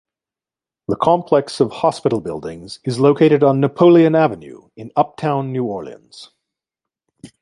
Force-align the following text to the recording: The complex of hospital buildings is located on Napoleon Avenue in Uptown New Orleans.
The 0.87 0.95
complex 0.95 1.59
of 1.59 1.71
hospital 1.71 2.21
buildings 2.21 2.79
is 2.83 2.99
located 2.99 3.43
on 3.43 3.59
Napoleon 3.59 4.15
Avenue 4.15 4.67
in 4.75 4.91
Uptown 4.95 5.51
New 5.53 5.65
Orleans. 5.65 6.31